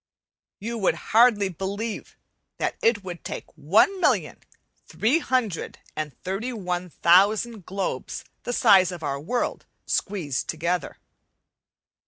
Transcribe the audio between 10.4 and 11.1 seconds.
together.